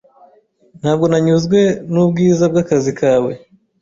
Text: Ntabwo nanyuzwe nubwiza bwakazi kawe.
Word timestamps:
Ntabwo 0.79 1.05
nanyuzwe 1.11 1.59
nubwiza 1.91 2.43
bwakazi 2.51 2.91
kawe. 2.99 3.31